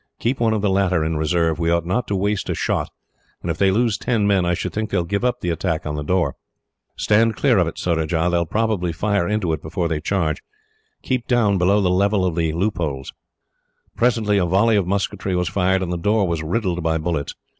Keep 0.17 0.39
one 0.39 0.51
of 0.53 0.63
the 0.63 0.69
latter 0.71 1.05
in 1.05 1.15
reserve. 1.15 1.59
We 1.59 1.69
ought 1.69 1.85
not 1.85 2.07
to 2.07 2.15
waste 2.15 2.49
a 2.49 2.55
shot; 2.55 2.89
and 3.43 3.51
if 3.51 3.59
they 3.59 3.69
lose 3.69 3.99
ten 3.99 4.25
men, 4.25 4.45
I 4.47 4.55
should 4.55 4.73
think 4.73 4.89
they 4.89 4.97
will 4.97 5.03
give 5.03 5.23
up 5.23 5.41
the 5.41 5.51
attack 5.51 5.85
on 5.85 5.93
the 5.93 6.01
door. 6.01 6.37
"Stand 6.95 7.35
clear 7.35 7.59
of 7.59 7.67
it, 7.67 7.77
Surajah. 7.77 8.29
They 8.31 8.37
will 8.37 8.47
probably 8.47 8.93
fire 8.93 9.27
into 9.27 9.53
it 9.53 9.61
before 9.61 9.87
they 9.87 10.01
charge 10.01 10.41
keep 11.03 11.27
down 11.27 11.59
below 11.59 11.81
the 11.81 11.91
level 11.91 12.25
of 12.25 12.35
the 12.35 12.51
loopholes." 12.51 13.13
Presently 13.95 14.39
a 14.39 14.45
volley 14.47 14.75
of 14.75 14.87
musketry 14.87 15.35
was 15.35 15.49
fired, 15.49 15.83
and 15.83 15.93
the 15.93 15.97
door 15.97 16.27
was 16.27 16.41
riddled 16.41 16.81
by 16.81 16.97
bullets. 16.97 17.35